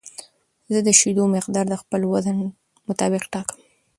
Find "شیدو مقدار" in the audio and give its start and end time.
0.99-1.65